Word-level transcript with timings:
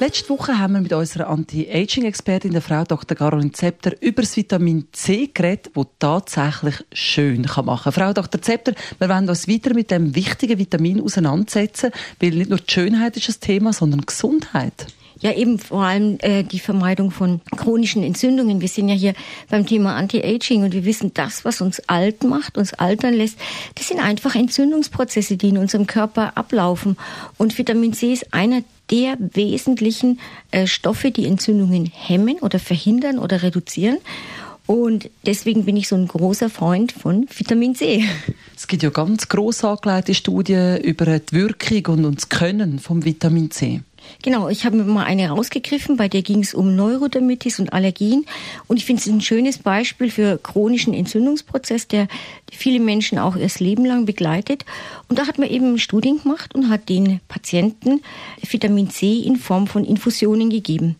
Letzte 0.00 0.28
Woche 0.28 0.56
haben 0.56 0.74
wir 0.74 0.80
mit 0.80 0.92
unserer 0.92 1.28
Anti-Aging-Expertin, 1.28 2.52
der 2.52 2.62
Frau 2.62 2.84
Dr. 2.84 3.16
Caroline 3.16 3.50
Zepter, 3.50 4.00
über 4.00 4.22
das 4.22 4.36
Vitamin 4.36 4.86
C 4.92 5.28
geredet, 5.34 5.72
das 5.74 5.86
tatsächlich 5.98 6.76
schön 6.92 7.42
machen 7.64 7.82
kann. 7.82 7.92
Frau 7.92 8.12
Dr. 8.12 8.40
Zepter, 8.40 8.74
wir 9.00 9.08
wollen 9.08 9.28
uns 9.28 9.48
weiter 9.48 9.74
mit 9.74 9.90
dem 9.90 10.14
wichtigen 10.14 10.56
Vitamin 10.56 11.00
auseinandersetzen, 11.00 11.90
weil 12.20 12.30
nicht 12.30 12.48
nur 12.48 12.60
die 12.60 12.72
Schönheit 12.72 13.16
ist 13.16 13.28
das 13.28 13.40
Thema, 13.40 13.72
sondern 13.72 14.02
Gesundheit. 14.02 14.86
Ja, 15.20 15.32
eben 15.32 15.58
vor 15.58 15.82
allem 15.82 16.18
äh, 16.20 16.44
die 16.44 16.60
Vermeidung 16.60 17.10
von 17.10 17.40
chronischen 17.56 18.02
Entzündungen. 18.04 18.60
Wir 18.60 18.68
sind 18.68 18.88
ja 18.88 18.94
hier 18.94 19.14
beim 19.50 19.66
Thema 19.66 19.96
Anti-Aging 19.96 20.62
und 20.62 20.72
wir 20.72 20.84
wissen, 20.84 21.12
das, 21.14 21.44
was 21.44 21.60
uns 21.60 21.80
alt 21.88 22.22
macht, 22.22 22.56
uns 22.56 22.72
altern 22.74 23.14
lässt, 23.14 23.36
das 23.74 23.88
sind 23.88 24.00
einfach 24.00 24.36
Entzündungsprozesse, 24.36 25.36
die 25.36 25.48
in 25.48 25.58
unserem 25.58 25.86
Körper 25.86 26.36
ablaufen. 26.36 26.96
Und 27.36 27.58
Vitamin 27.58 27.92
C 27.92 28.12
ist 28.12 28.32
einer 28.32 28.62
der 28.90 29.16
wesentlichen 29.18 30.20
äh, 30.50 30.66
Stoffe, 30.66 31.10
die 31.10 31.26
Entzündungen 31.26 31.86
hemmen 31.86 32.36
oder 32.40 32.58
verhindern 32.58 33.18
oder 33.18 33.42
reduzieren. 33.42 33.98
Und 34.66 35.10
deswegen 35.24 35.64
bin 35.64 35.78
ich 35.78 35.88
so 35.88 35.96
ein 35.96 36.06
großer 36.06 36.50
Freund 36.50 36.92
von 36.92 37.26
Vitamin 37.34 37.74
C. 37.74 38.04
Es 38.54 38.68
gibt 38.68 38.82
ja 38.82 38.90
ganz 38.90 39.28
gross 39.28 39.64
angelegte 39.64 40.14
Studien 40.14 40.76
über 40.82 41.18
die 41.18 41.32
Wirkung 41.32 42.04
und 42.04 42.16
das 42.18 42.28
Können 42.28 42.78
vom 42.78 43.04
Vitamin 43.04 43.50
C. 43.50 43.80
Genau, 44.22 44.48
ich 44.48 44.64
habe 44.64 44.76
mir 44.76 44.84
mal 44.84 45.04
eine 45.04 45.28
rausgegriffen, 45.28 45.96
bei 45.96 46.08
der 46.08 46.22
ging 46.22 46.40
es 46.40 46.54
um 46.54 46.74
Neurodermitis 46.74 47.60
und 47.60 47.72
Allergien. 47.72 48.26
Und 48.66 48.76
ich 48.76 48.84
finde 48.84 49.00
es 49.00 49.06
ein 49.06 49.20
schönes 49.20 49.58
Beispiel 49.58 50.10
für 50.10 50.38
chronischen 50.38 50.92
Entzündungsprozess, 50.92 51.88
der 51.88 52.08
viele 52.50 52.80
Menschen 52.80 53.18
auch 53.18 53.36
ihr 53.36 53.48
Leben 53.58 53.84
lang 53.84 54.06
begleitet. 54.06 54.64
Und 55.08 55.18
da 55.18 55.26
hat 55.26 55.38
man 55.38 55.48
eben 55.48 55.78
Studien 55.78 56.20
gemacht 56.22 56.54
und 56.54 56.68
hat 56.68 56.88
den 56.88 57.20
Patienten 57.28 58.02
Vitamin 58.42 58.90
C 58.90 59.20
in 59.20 59.36
Form 59.36 59.66
von 59.66 59.84
Infusionen 59.84 60.50
gegeben. 60.50 60.96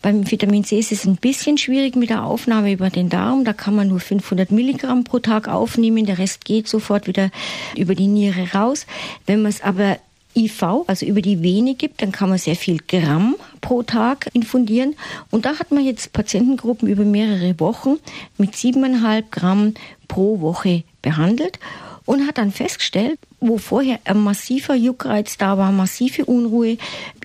Beim 0.00 0.30
Vitamin 0.30 0.64
C 0.64 0.78
ist 0.78 0.92
es 0.92 1.04
ein 1.04 1.16
bisschen 1.16 1.58
schwierig 1.58 1.96
mit 1.96 2.10
der 2.10 2.24
Aufnahme 2.24 2.72
über 2.72 2.90
den 2.90 3.08
Darm. 3.08 3.44
Da 3.44 3.52
kann 3.52 3.76
man 3.76 3.88
nur 3.88 4.00
500 4.00 4.50
Milligramm 4.50 5.04
pro 5.04 5.20
Tag 5.20 5.48
aufnehmen. 5.48 6.06
Der 6.06 6.18
Rest 6.18 6.44
geht 6.44 6.68
sofort 6.68 7.06
wieder 7.06 7.30
über 7.76 7.94
die 7.94 8.08
Niere 8.08 8.52
raus. 8.52 8.86
Wenn 9.26 9.42
man 9.42 9.50
es 9.50 9.62
aber 9.62 9.98
IV, 10.34 10.84
also 10.86 11.06
über 11.06 11.22
die 11.22 11.42
Vene 11.42 11.74
gibt, 11.74 12.02
dann 12.02 12.12
kann 12.12 12.28
man 12.28 12.38
sehr 12.38 12.56
viel 12.56 12.78
Gramm 12.86 13.36
pro 13.60 13.82
Tag 13.82 14.28
infundieren. 14.32 14.94
Und 15.30 15.44
da 15.44 15.58
hat 15.58 15.70
man 15.70 15.84
jetzt 15.84 16.12
Patientengruppen 16.12 16.88
über 16.88 17.04
mehrere 17.04 17.58
Wochen 17.60 17.98
mit 18.38 18.56
siebeneinhalb 18.56 19.30
Gramm 19.30 19.74
pro 20.08 20.40
Woche 20.40 20.84
behandelt 21.00 21.58
und 22.04 22.26
hat 22.26 22.38
dann 22.38 22.52
festgestellt, 22.52 23.18
wo 23.40 23.58
vorher 23.58 24.00
ein 24.04 24.18
massiver 24.18 24.74
Juckreiz 24.74 25.36
da 25.36 25.56
war, 25.58 25.72
massive 25.72 26.24
Unruhe, 26.24 26.76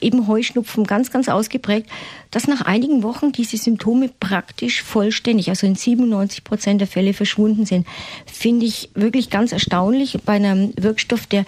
eben 0.01 0.27
Heuschnupfen 0.27 0.83
ganz, 0.83 1.11
ganz 1.11 1.29
ausgeprägt, 1.29 1.89
dass 2.31 2.47
nach 2.47 2.61
einigen 2.61 3.03
Wochen 3.03 3.31
diese 3.31 3.57
Symptome 3.57 4.09
praktisch 4.19 4.83
vollständig, 4.83 5.49
also 5.49 5.65
in 5.65 5.75
97 5.75 6.43
Prozent 6.43 6.81
der 6.81 6.87
Fälle 6.87 7.13
verschwunden 7.13 7.65
sind. 7.65 7.87
Finde 8.25 8.65
ich 8.65 8.89
wirklich 8.93 9.29
ganz 9.29 9.51
erstaunlich 9.51 10.19
bei 10.25 10.33
einem 10.33 10.73
Wirkstoff, 10.75 11.25
der 11.25 11.45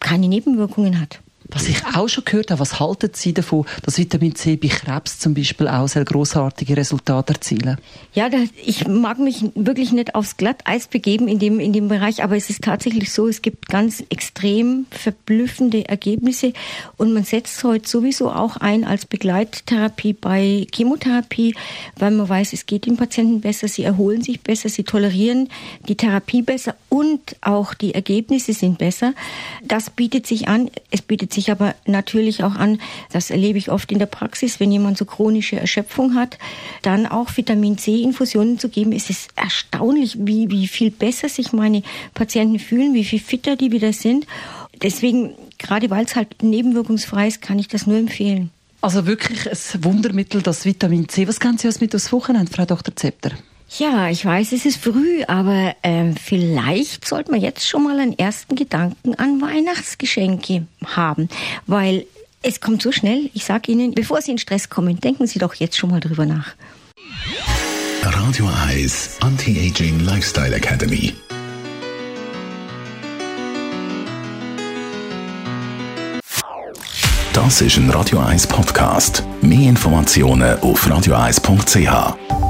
keine 0.00 0.28
Nebenwirkungen 0.28 1.00
hat. 1.00 1.20
Was 1.50 1.66
ich 1.66 1.82
auch 1.94 2.08
schon 2.08 2.26
gehört 2.26 2.50
habe, 2.50 2.60
was 2.60 2.78
halten 2.78 3.10
Sie 3.14 3.32
davon, 3.32 3.64
dass 3.82 3.96
Vitamin 3.96 4.34
C 4.34 4.56
bei 4.56 4.68
Krebs 4.68 5.18
zum 5.18 5.32
Beispiel 5.32 5.66
auch 5.66 5.88
sehr 5.88 6.04
großartige 6.04 6.76
Resultate 6.76 7.32
erzielen? 7.32 7.78
Ja, 8.12 8.28
das, 8.28 8.50
ich 8.62 8.86
mag 8.86 9.18
mich 9.18 9.42
wirklich 9.54 9.92
nicht 9.92 10.14
aufs 10.14 10.36
Glatteis 10.36 10.88
begeben 10.88 11.26
in 11.26 11.38
dem, 11.38 11.58
in 11.58 11.72
dem 11.72 11.88
Bereich, 11.88 12.22
aber 12.22 12.36
es 12.36 12.50
ist 12.50 12.62
tatsächlich 12.64 13.10
so, 13.12 13.28
es 13.28 13.40
gibt 13.40 13.68
ganz 13.68 14.04
extrem 14.10 14.84
verblüffende 14.90 15.88
Ergebnisse 15.88 16.52
und 16.98 17.14
man 17.14 17.24
setzt 17.24 17.56
es 17.56 17.64
heute 17.64 17.88
sowieso 17.88 18.30
auch 18.30 18.58
ein 18.58 18.84
als 18.84 19.06
Begleittherapie 19.06 20.12
bei 20.12 20.66
Chemotherapie, 20.74 21.54
weil 21.96 22.10
man 22.10 22.28
weiß, 22.28 22.52
es 22.52 22.66
geht 22.66 22.84
den 22.84 22.98
Patienten 22.98 23.40
besser, 23.40 23.68
sie 23.68 23.84
erholen 23.84 24.20
sich 24.20 24.42
besser, 24.42 24.68
sie 24.68 24.84
tolerieren 24.84 25.48
die 25.88 25.96
Therapie 25.96 26.42
besser 26.42 26.74
und 26.90 27.36
auch 27.40 27.72
die 27.72 27.94
Ergebnisse 27.94 28.52
sind 28.52 28.76
besser. 28.76 29.14
Das 29.64 29.88
bietet 29.88 30.26
sich 30.26 30.46
an, 30.48 30.70
es 30.90 31.00
bietet 31.00 31.37
sich 31.38 31.52
aber 31.52 31.74
natürlich 31.86 32.42
auch 32.42 32.56
an, 32.56 32.80
das 33.12 33.30
erlebe 33.30 33.58
ich 33.58 33.70
oft 33.70 33.92
in 33.92 34.00
der 34.00 34.06
Praxis, 34.06 34.58
wenn 34.58 34.72
jemand 34.72 34.98
so 34.98 35.04
chronische 35.04 35.58
Erschöpfung 35.58 36.14
hat, 36.16 36.38
dann 36.82 37.06
auch 37.06 37.36
Vitamin 37.36 37.78
C-Infusionen 37.78 38.58
zu 38.58 38.68
geben. 38.68 38.92
Es 38.92 39.08
ist 39.08 39.30
erstaunlich, 39.36 40.16
wie, 40.18 40.50
wie 40.50 40.66
viel 40.66 40.90
besser 40.90 41.28
sich 41.28 41.52
meine 41.52 41.82
Patienten 42.14 42.58
fühlen, 42.58 42.92
wie 42.94 43.04
viel 43.04 43.20
fitter 43.20 43.54
die 43.54 43.70
wieder 43.70 43.92
sind. 43.92 44.26
Deswegen, 44.82 45.34
gerade 45.58 45.90
weil 45.90 46.04
es 46.04 46.16
halt 46.16 46.42
nebenwirkungsfrei 46.42 47.28
ist, 47.28 47.40
kann 47.40 47.58
ich 47.58 47.68
das 47.68 47.86
nur 47.86 47.98
empfehlen. 47.98 48.50
Also 48.80 49.06
wirklich 49.06 49.48
ein 49.48 49.84
Wundermittel, 49.84 50.42
das 50.42 50.64
Vitamin 50.64 51.08
C. 51.08 51.26
Was 51.26 51.40
kann 51.40 51.58
Sie 51.58 51.66
uns 51.66 51.80
mit 51.80 51.94
aufs 51.94 52.12
Wochenende, 52.12 52.50
Frau 52.52 52.64
Dr. 52.64 52.94
Zepter? 52.94 53.32
Ja, 53.76 54.08
ich 54.08 54.24
weiß, 54.24 54.52
es 54.52 54.64
ist 54.64 54.82
früh, 54.82 55.22
aber 55.24 55.74
äh, 55.82 56.12
vielleicht 56.12 57.06
sollte 57.06 57.30
man 57.30 57.40
jetzt 57.40 57.68
schon 57.68 57.84
mal 57.84 58.00
einen 58.00 58.18
ersten 58.18 58.56
Gedanken 58.56 59.14
an 59.14 59.40
Weihnachtsgeschenke 59.42 60.66
haben, 60.86 61.28
weil 61.66 62.06
es 62.42 62.60
kommt 62.60 62.80
so 62.82 62.92
schnell. 62.92 63.30
Ich 63.34 63.44
sage 63.44 63.70
Ihnen, 63.72 63.92
bevor 63.92 64.22
Sie 64.22 64.30
in 64.30 64.38
Stress 64.38 64.70
kommen, 64.70 65.00
denken 65.00 65.26
Sie 65.26 65.38
doch 65.38 65.54
jetzt 65.54 65.76
schon 65.76 65.90
mal 65.90 66.00
drüber 66.00 66.24
nach. 66.24 66.54
Radio 68.02 68.48
Eyes 68.68 69.16
Anti-Aging 69.20 70.00
Lifestyle 70.00 70.54
Academy. 70.54 71.12
Das 77.32 77.60
ist 77.60 77.76
ein 77.76 77.90
Radio 77.90 78.18
1 78.18 78.46
Podcast. 78.46 79.22
Mehr 79.42 79.68
Informationen 79.68 80.58
auf 80.60 80.86
radio1.ch. 80.86 82.47